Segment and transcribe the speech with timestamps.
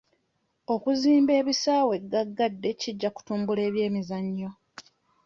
[0.73, 4.49] Okuzimba ebisaawe ggaggadde kijja kutumbula eby'emizannyo.